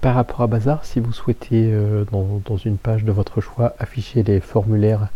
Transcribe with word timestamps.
Par 0.00 0.14
rapport 0.14 0.42
à 0.42 0.46
Bazar, 0.46 0.84
si 0.84 1.00
vous 1.00 1.12
souhaitez 1.12 1.70
euh, 1.72 2.04
dans, 2.12 2.56
une 2.58 2.76
page 2.76 3.04
de 3.04 3.12
votre 3.12 3.40
choix 3.40 3.74
afficher 3.78 4.22
les 4.22 4.40
formulaires 4.40 5.08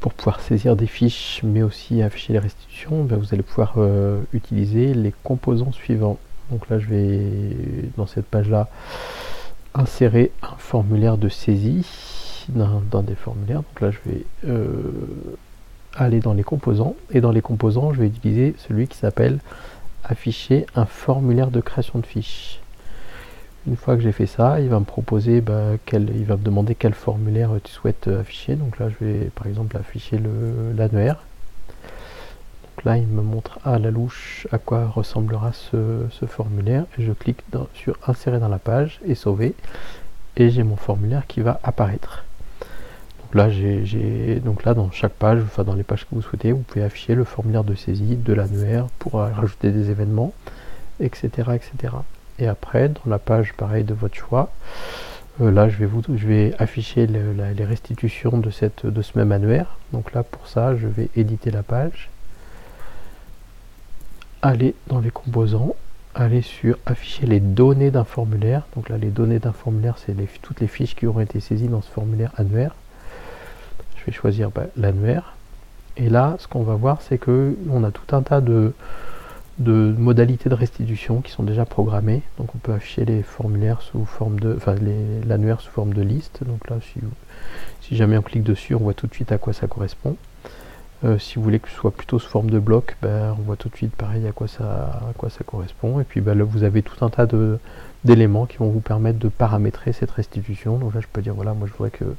pour 0.00 0.12
pouvoir 0.12 0.40
saisir 0.40 0.76
des 0.76 0.86
fiches, 0.86 1.40
mais 1.42 1.62
aussi 1.62 2.02
afficher 2.02 2.34
les 2.34 2.38
restitutions, 2.38 3.04
ben, 3.04 3.16
vous 3.16 3.32
allez 3.32 3.42
pouvoir 3.42 3.74
euh, 3.78 4.20
utiliser 4.32 4.92
les 4.92 5.14
composants 5.22 5.72
suivants. 5.72 6.18
Donc 6.50 6.68
là, 6.68 6.78
je 6.78 6.86
vais 6.86 7.20
dans 7.96 8.06
cette 8.06 8.26
page-là 8.26 8.68
insérer 9.74 10.32
un 10.42 10.56
formulaire 10.58 11.16
de 11.16 11.28
saisie 11.28 11.86
dans, 12.48 13.02
des 13.02 13.14
formulaires. 13.14 13.62
Donc 13.62 13.80
là, 13.80 13.90
je 13.90 14.10
vais 14.10 14.24
euh, 14.46 14.90
aller 15.96 16.20
dans 16.20 16.34
les 16.34 16.44
composants 16.44 16.96
et 17.10 17.20
dans 17.20 17.32
les 17.32 17.42
composants, 17.42 17.92
je 17.94 18.00
vais 18.00 18.06
utiliser 18.06 18.54
celui 18.58 18.88
qui 18.88 18.98
s'appelle 18.98 19.38
afficher 20.04 20.66
un 20.74 20.84
formulaire 20.84 21.50
de 21.50 21.60
création 21.60 21.98
de 21.98 22.06
fiches. 22.06 22.60
Une 23.66 23.76
fois 23.76 23.96
que 23.96 24.02
j'ai 24.02 24.12
fait 24.12 24.26
ça, 24.26 24.60
il 24.60 24.68
va 24.68 24.78
me 24.78 24.84
proposer, 24.84 25.40
bah, 25.40 25.76
il 25.90 26.24
va 26.26 26.36
me 26.36 26.42
demander 26.42 26.74
quel 26.74 26.92
formulaire 26.92 27.50
tu 27.62 27.72
souhaites 27.72 28.08
euh, 28.08 28.20
afficher. 28.20 28.56
Donc 28.56 28.78
là, 28.78 28.88
je 28.90 29.04
vais 29.04 29.30
par 29.34 29.46
exemple 29.46 29.74
afficher 29.78 30.20
l'annuaire. 30.76 31.16
Donc 32.62 32.84
là, 32.84 32.98
il 32.98 33.06
me 33.06 33.22
montre 33.22 33.58
à 33.64 33.78
la 33.78 33.90
louche 33.90 34.46
à 34.52 34.58
quoi 34.58 34.86
ressemblera 34.88 35.52
ce, 35.54 36.26
formulaire. 36.26 36.84
Et 36.98 37.04
je 37.04 37.12
clique 37.12 37.38
sur 37.72 37.96
insérer 38.06 38.38
dans 38.38 38.48
la 38.48 38.58
page 38.58 39.00
et 39.06 39.14
sauver. 39.14 39.54
Et 40.36 40.50
j'ai 40.50 40.62
mon 40.62 40.76
formulaire 40.76 41.26
qui 41.26 41.40
va 41.40 41.58
apparaître. 41.62 42.24
Donc 43.22 43.34
là, 43.34 43.48
j'ai 43.48 44.40
donc 44.44 44.64
là 44.64 44.74
dans 44.74 44.90
chaque 44.90 45.14
page, 45.14 45.40
enfin 45.42 45.64
dans 45.64 45.74
les 45.74 45.84
pages 45.84 46.04
que 46.04 46.14
vous 46.14 46.22
souhaitez, 46.22 46.52
vous 46.52 46.60
pouvez 46.60 46.84
afficher 46.84 47.14
le 47.14 47.24
formulaire 47.24 47.64
de 47.64 47.74
saisie 47.74 48.16
de 48.16 48.32
l'annuaire 48.34 48.88
pour 48.98 49.14
rajouter 49.14 49.70
des 49.70 49.90
événements, 49.90 50.34
etc., 51.00 51.30
etc. 51.54 51.94
Et 52.38 52.48
après, 52.48 52.88
dans 52.88 53.08
la 53.10 53.18
page 53.18 53.52
pareil 53.54 53.84
de 53.84 53.94
votre 53.94 54.16
choix, 54.16 54.50
euh, 55.40 55.50
là 55.50 55.68
je 55.68 55.76
vais, 55.76 55.86
vous, 55.86 56.02
je 56.14 56.26
vais 56.26 56.54
afficher 56.58 57.06
les 57.06 57.64
restitutions 57.64 58.38
de, 58.38 58.50
cette, 58.50 58.86
de 58.86 59.02
ce 59.02 59.16
même 59.16 59.32
annuaire. 59.32 59.78
Donc 59.92 60.12
là 60.12 60.22
pour 60.22 60.46
ça, 60.46 60.76
je 60.76 60.88
vais 60.88 61.08
éditer 61.16 61.50
la 61.50 61.62
page, 61.62 62.10
aller 64.42 64.74
dans 64.88 65.00
les 65.00 65.10
composants, 65.10 65.74
aller 66.14 66.42
sur 66.42 66.78
afficher 66.86 67.26
les 67.26 67.40
données 67.40 67.90
d'un 67.90 68.04
formulaire. 68.04 68.66
Donc 68.74 68.88
là 68.88 68.98
les 68.98 69.10
données 69.10 69.38
d'un 69.38 69.52
formulaire, 69.52 69.96
c'est 69.98 70.14
toutes 70.42 70.60
les 70.60 70.68
fiches 70.68 70.96
qui 70.96 71.06
auront 71.06 71.20
été 71.20 71.40
saisies 71.40 71.68
dans 71.68 71.82
ce 71.82 71.90
formulaire 71.90 72.32
annuaire. 72.36 72.74
Je 73.96 74.06
vais 74.06 74.12
choisir 74.12 74.50
bah, 74.50 74.66
l'annuaire. 74.76 75.34
Et 75.96 76.08
là, 76.08 76.34
ce 76.40 76.48
qu'on 76.48 76.64
va 76.64 76.74
voir, 76.74 77.02
c'est 77.02 77.18
que 77.18 77.56
on 77.70 77.84
a 77.84 77.92
tout 77.92 78.16
un 78.16 78.22
tas 78.22 78.40
de, 78.40 78.72
de 79.58 79.94
modalités 79.96 80.48
de 80.48 80.54
restitution 80.54 81.20
qui 81.20 81.30
sont 81.30 81.42
déjà 81.42 81.64
programmées. 81.64 82.22
Donc 82.38 82.54
on 82.54 82.58
peut 82.58 82.72
afficher 82.72 83.04
les 83.04 83.22
formulaires 83.22 83.82
sous 83.82 84.04
forme 84.04 84.40
de, 84.40 84.54
enfin 84.56 84.74
l'annuaire 85.26 85.60
sous 85.60 85.70
forme 85.70 85.94
de 85.94 86.02
liste. 86.02 86.42
Donc 86.44 86.68
là, 86.68 86.76
si, 87.80 87.96
jamais 87.96 88.18
on 88.18 88.22
clique 88.22 88.42
dessus, 88.42 88.74
on 88.74 88.80
voit 88.80 88.94
tout 88.94 89.06
de 89.06 89.14
suite 89.14 89.32
à 89.32 89.38
quoi 89.38 89.52
ça 89.52 89.66
correspond. 89.66 90.16
Euh, 91.04 91.18
si 91.18 91.36
vous 91.36 91.42
voulez 91.42 91.58
que 91.58 91.68
ce 91.68 91.74
soit 91.74 91.90
plutôt 91.90 92.18
sous 92.18 92.28
forme 92.28 92.50
de 92.50 92.58
bloc, 92.58 92.96
ben, 93.02 93.36
on 93.38 93.42
voit 93.42 93.56
tout 93.56 93.68
de 93.68 93.76
suite 93.76 93.94
pareil 93.94 94.26
à 94.26 94.32
quoi 94.32 94.48
ça, 94.48 95.00
quoi 95.16 95.30
ça 95.30 95.44
correspond. 95.44 96.00
Et 96.00 96.04
puis 96.04 96.20
ben, 96.20 96.36
là, 96.36 96.44
vous 96.44 96.64
avez 96.64 96.82
tout 96.82 97.04
un 97.04 97.10
tas 97.10 97.26
d'éléments 98.04 98.46
qui 98.46 98.56
vont 98.56 98.70
vous 98.70 98.80
permettre 98.80 99.18
de 99.18 99.28
paramétrer 99.28 99.92
cette 99.92 100.10
restitution. 100.10 100.78
Donc 100.78 100.94
là, 100.94 101.00
je 101.00 101.06
peux 101.12 101.22
dire 101.22 101.34
voilà, 101.34 101.54
moi 101.54 101.68
je 101.68 101.72
voudrais 101.72 101.90
que 101.90 102.16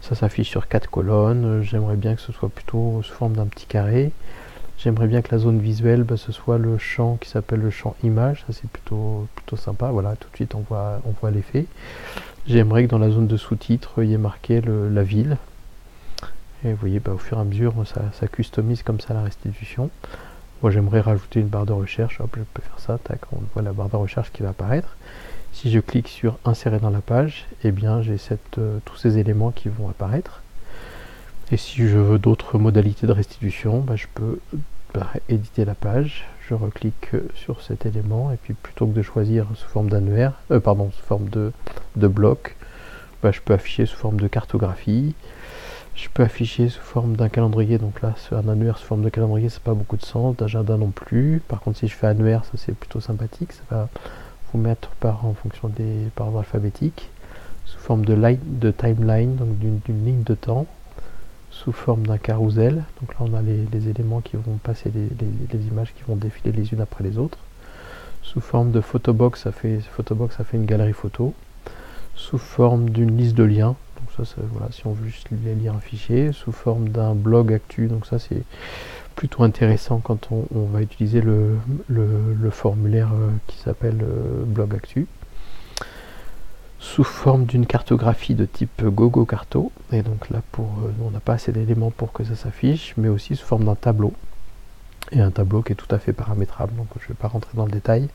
ça 0.00 0.16
s'affiche 0.16 0.48
sur 0.48 0.66
quatre 0.66 0.90
colonnes. 0.90 1.62
J'aimerais 1.62 1.96
bien 1.96 2.14
que 2.16 2.20
ce 2.20 2.32
soit 2.32 2.48
plutôt 2.48 3.02
sous 3.02 3.12
forme 3.12 3.34
d'un 3.34 3.46
petit 3.46 3.66
carré. 3.66 4.12
J'aimerais 4.82 5.06
bien 5.06 5.22
que 5.22 5.30
la 5.30 5.38
zone 5.38 5.60
visuelle, 5.60 6.02
bah, 6.02 6.16
ce 6.16 6.32
soit 6.32 6.58
le 6.58 6.76
champ 6.76 7.16
qui 7.20 7.28
s'appelle 7.28 7.60
le 7.60 7.70
champ 7.70 7.94
image. 8.02 8.42
Ça, 8.48 8.52
c'est 8.52 8.68
plutôt, 8.68 9.28
plutôt 9.36 9.54
sympa. 9.54 9.92
Voilà, 9.92 10.16
tout 10.16 10.28
de 10.28 10.34
suite, 10.34 10.56
on 10.56 10.60
voit, 10.68 11.00
on 11.04 11.12
voit 11.20 11.30
l'effet. 11.30 11.66
J'aimerais 12.48 12.84
que 12.84 12.90
dans 12.90 12.98
la 12.98 13.08
zone 13.08 13.28
de 13.28 13.36
sous-titres, 13.36 14.02
il 14.02 14.10
y 14.10 14.14
ait 14.14 14.18
marqué 14.18 14.60
la 14.60 15.04
ville. 15.04 15.36
Et 16.64 16.72
vous 16.72 16.76
voyez, 16.76 16.98
bah, 16.98 17.12
au 17.12 17.18
fur 17.18 17.38
et 17.38 17.40
à 17.40 17.44
mesure, 17.44 17.74
ça, 17.86 18.26
customise 18.26 18.82
comme 18.82 18.98
ça 18.98 19.14
la 19.14 19.22
restitution. 19.22 19.88
Moi, 20.62 20.72
j'aimerais 20.72 21.00
rajouter 21.00 21.38
une 21.38 21.46
barre 21.46 21.66
de 21.66 21.72
recherche. 21.72 22.20
Hop, 22.20 22.30
je 22.36 22.42
peux 22.52 22.62
faire 22.62 22.80
ça. 22.80 22.98
Tac, 23.04 23.20
on 23.32 23.38
voit 23.54 23.62
la 23.62 23.72
barre 23.72 23.88
de 23.88 23.96
recherche 23.96 24.32
qui 24.32 24.42
va 24.42 24.48
apparaître. 24.48 24.96
Si 25.52 25.70
je 25.70 25.78
clique 25.78 26.08
sur 26.08 26.38
insérer 26.44 26.80
dans 26.80 26.90
la 26.90 27.02
page, 27.02 27.46
eh 27.62 27.70
bien, 27.70 28.02
j'ai 28.02 28.16
euh, 28.58 28.78
tous 28.84 28.96
ces 28.96 29.18
éléments 29.18 29.52
qui 29.52 29.68
vont 29.68 29.88
apparaître. 29.88 30.42
Et 31.52 31.56
si 31.56 31.86
je 31.86 31.98
veux 31.98 32.18
d'autres 32.18 32.58
modalités 32.58 33.06
de 33.06 33.12
restitution, 33.12 33.78
bah, 33.80 33.94
je 33.94 34.06
peux 34.12 34.40
éditer 35.28 35.64
la 35.64 35.74
page, 35.74 36.26
je 36.48 36.54
reclique 36.54 37.10
sur 37.34 37.62
cet 37.62 37.86
élément 37.86 38.32
et 38.32 38.36
puis 38.36 38.54
plutôt 38.54 38.86
que 38.86 38.92
de 38.92 39.02
choisir 39.02 39.46
sous 39.54 39.68
forme 39.68 39.88
d'annuaire, 39.88 40.34
euh, 40.50 40.60
pardon, 40.60 40.90
sous 40.90 41.02
forme 41.02 41.28
de, 41.28 41.52
de 41.96 42.08
bloc, 42.08 42.56
bah, 43.22 43.30
je 43.30 43.40
peux 43.40 43.54
afficher 43.54 43.86
sous 43.86 43.96
forme 43.96 44.20
de 44.20 44.28
cartographie. 44.28 45.14
Je 45.94 46.08
peux 46.08 46.22
afficher 46.22 46.70
sous 46.70 46.80
forme 46.80 47.16
d'un 47.16 47.28
calendrier, 47.28 47.78
donc 47.78 48.00
là 48.00 48.14
un 48.32 48.48
annuaire 48.48 48.78
sous 48.78 48.86
forme 48.86 49.02
de 49.02 49.10
calendrier, 49.10 49.50
c'est 49.50 49.62
pas 49.62 49.74
beaucoup 49.74 49.96
de 49.96 50.04
sens, 50.04 50.36
d'agenda 50.36 50.76
non 50.76 50.90
plus. 50.90 51.42
Par 51.46 51.60
contre, 51.60 51.78
si 51.78 51.86
je 51.86 51.94
fais 51.94 52.06
annuaire, 52.06 52.44
ça 52.46 52.52
c'est 52.56 52.74
plutôt 52.74 53.00
sympathique, 53.00 53.52
ça 53.52 53.62
va 53.70 53.88
vous 54.52 54.58
mettre 54.58 54.88
par 55.00 55.26
en 55.26 55.34
fonction 55.34 55.68
des 55.68 56.08
par 56.16 56.28
ordre 56.28 56.40
alphabétique, 56.40 57.10
sous 57.66 57.78
forme 57.78 58.04
de, 58.04 58.14
line, 58.14 58.40
de 58.42 58.70
timeline, 58.70 59.36
donc 59.36 59.58
d'une 59.58 60.04
ligne 60.04 60.22
de 60.22 60.34
temps 60.34 60.66
sous 61.52 61.72
forme 61.72 62.06
d'un 62.06 62.18
carrousel. 62.18 62.82
Donc 63.00 63.12
là, 63.12 63.18
on 63.20 63.34
a 63.34 63.42
les, 63.42 63.88
éléments 63.88 64.20
qui 64.20 64.36
vont 64.36 64.56
passer, 64.62 64.90
les, 64.90 65.66
images 65.66 65.92
qui 65.94 66.02
vont 66.08 66.16
défiler 66.16 66.50
les 66.50 66.72
unes 66.72 66.80
après 66.80 67.04
les 67.04 67.18
autres. 67.18 67.38
Sous 68.22 68.40
forme 68.40 68.72
de 68.72 68.80
photobox, 68.80 69.42
ça 69.42 69.52
fait, 69.52 69.80
photobox, 69.80 70.36
ça 70.36 70.44
fait 70.44 70.56
une 70.56 70.64
galerie 70.64 70.92
photo. 70.92 71.34
Sous 72.14 72.38
forme 72.38 72.90
d'une 72.90 73.16
liste 73.16 73.34
de 73.34 73.44
liens. 73.44 73.76
Donc 73.98 74.26
ça, 74.26 74.34
voilà, 74.50 74.72
si 74.72 74.86
on 74.86 74.92
veut 74.92 75.06
juste 75.06 75.28
les 75.30 75.54
lire 75.54 75.74
un 75.74 75.80
fichier. 75.80 76.32
Sous 76.32 76.52
forme 76.52 76.88
d'un 76.88 77.14
blog 77.14 77.52
actu. 77.52 77.86
Donc 77.86 78.06
ça, 78.06 78.18
c'est 78.18 78.42
plutôt 79.14 79.42
intéressant 79.42 79.98
quand 79.98 80.28
on, 80.30 80.64
va 80.66 80.80
utiliser 80.80 81.20
le, 81.20 81.58
formulaire 82.50 83.10
euh, 83.12 83.30
qui 83.46 83.58
s'appelle 83.58 84.00
euh, 84.02 84.44
blog 84.46 84.74
actu 84.74 85.06
sous 86.92 87.04
forme 87.04 87.46
d'une 87.46 87.64
cartographie 87.64 88.34
de 88.34 88.44
type 88.44 88.84
Gogo 88.84 89.24
Carto. 89.24 89.72
Et 89.92 90.02
donc 90.02 90.28
là, 90.28 90.42
pour, 90.52 90.66
euh, 90.66 90.92
on 91.02 91.10
n'a 91.10 91.20
pas 91.20 91.34
assez 91.34 91.50
d'éléments 91.50 91.90
pour 91.90 92.12
que 92.12 92.22
ça 92.22 92.36
s'affiche, 92.36 92.92
mais 92.98 93.08
aussi 93.08 93.34
sous 93.34 93.46
forme 93.46 93.64
d'un 93.64 93.74
tableau. 93.74 94.12
Et 95.10 95.20
un 95.20 95.30
tableau 95.30 95.62
qui 95.62 95.72
est 95.72 95.76
tout 95.76 95.92
à 95.94 95.98
fait 95.98 96.12
paramétrable, 96.12 96.74
donc 96.76 96.88
je 96.98 97.04
ne 97.04 97.08
vais 97.08 97.14
pas 97.14 97.28
rentrer 97.28 97.52
dans 97.54 97.64
le 97.64 97.70
détail. 97.70 98.08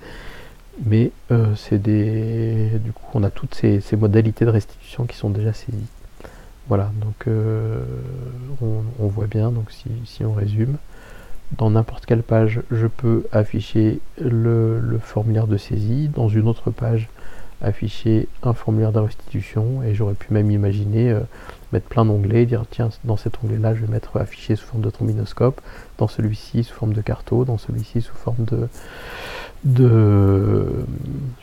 Mais 0.85 1.11
euh, 1.31 1.55
c'est 1.55 1.81
des. 1.81 2.69
Du 2.83 2.91
coup, 2.91 3.03
on 3.15 3.23
a 3.23 3.31
toutes 3.31 3.55
ces, 3.55 3.81
modalités 3.93 4.45
de 4.45 4.51
restitution 4.51 5.05
qui 5.05 5.17
sont 5.17 5.31
déjà 5.31 5.53
saisies. 5.53 5.89
Voilà, 6.67 6.91
donc 7.01 7.27
euh, 7.27 7.83
on, 8.61 9.07
voit 9.07 9.25
bien, 9.25 9.49
donc 9.51 9.71
si, 9.71 9.89
si 10.05 10.23
on 10.23 10.33
résume, 10.33 10.77
dans 11.57 11.71
n'importe 11.71 12.05
quelle 12.05 12.21
page, 12.21 12.61
je 12.69 12.85
peux 12.85 13.25
afficher 13.31 14.01
le, 14.21 14.79
le, 14.79 14.99
formulaire 14.99 15.47
de 15.47 15.57
saisie. 15.57 16.09
Dans 16.09 16.27
une 16.27 16.47
autre 16.47 16.69
page, 16.69 17.07
afficher 17.61 18.27
un 18.43 18.53
formulaire 18.53 18.91
de 18.91 18.99
restitution 18.99 19.83
et 19.83 19.95
j'aurais 19.95 20.13
pu 20.13 20.33
même 20.33 20.51
imaginer 20.51 21.11
euh, 21.11 21.21
mettre 21.73 21.87
plein 21.87 22.05
d'onglets, 22.05 22.45
dire 22.45 22.65
tiens 22.69 22.89
dans 23.03 23.17
cet 23.17 23.43
onglet 23.43 23.57
là 23.57 23.73
je 23.73 23.81
vais 23.81 23.91
mettre 23.91 24.17
affiché 24.17 24.55
sous 24.55 24.65
forme 24.65 24.83
de 24.83 24.89
trombinoscope, 24.89 25.59
dans 25.97 26.07
celui-ci 26.07 26.63
sous 26.63 26.73
forme 26.75 26.93
de 26.93 27.01
carto, 27.01 27.45
dans 27.45 27.57
celui-ci 27.57 28.01
sous 28.01 28.15
forme 28.15 28.45
de 28.45 28.67
de 29.63 30.85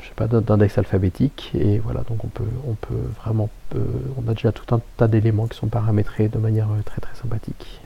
je 0.01 0.07
sais 0.07 0.15
pas 0.15 0.29
d'index 0.29 0.79
alphabétique 0.79 1.51
et 1.55 1.79
voilà 1.79 2.03
donc 2.09 2.25
on 2.25 2.29
peut 2.29 2.45
on 2.69 2.75
peut 2.75 2.95
vraiment 3.23 3.51
euh, 3.75 3.81
on 4.17 4.31
a 4.31 4.35
déjà 4.35 4.53
tout 4.53 4.73
un 4.75 4.81
tas 4.97 5.09
d'éléments 5.09 5.47
qui 5.47 5.59
sont 5.59 5.67
paramétrés 5.67 6.29
de 6.29 6.39
manière 6.39 6.71
euh, 6.71 6.83
très 6.85 7.01
très 7.01 7.15
sympathique. 7.17 7.84